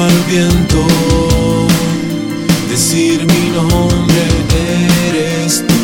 [0.00, 0.86] al viento
[2.70, 4.22] decir mi nombre,
[5.08, 5.74] eres tú.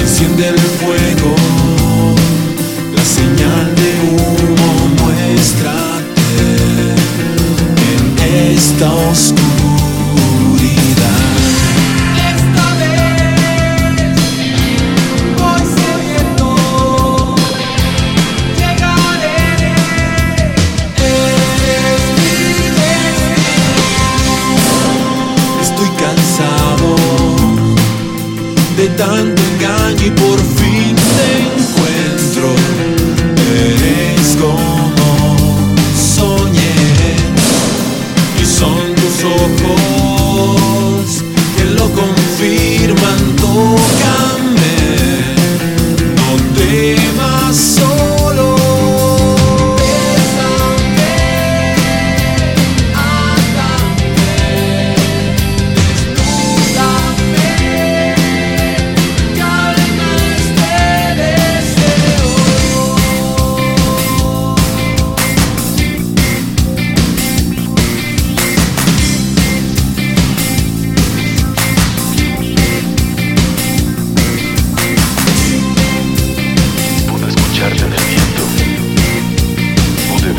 [0.00, 1.34] enciende el fuego,
[2.96, 4.70] la señal de humo,
[5.02, 6.28] muéstrate
[7.92, 8.02] en
[8.56, 9.59] esta oscuridad.
[28.80, 32.48] de tanto engaño y por fin te encuentro.
[33.54, 35.36] Eres como
[35.94, 36.76] soñé
[38.40, 41.06] y son tus ojos
[41.56, 42.79] que lo confío.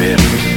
[0.01, 0.50] bit.